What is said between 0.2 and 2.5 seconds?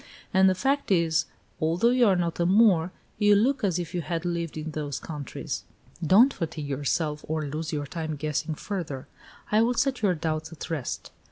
And the fact is, although you are not a